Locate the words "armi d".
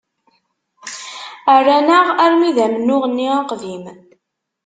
2.25-2.57